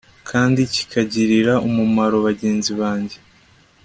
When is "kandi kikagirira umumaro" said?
0.29-2.15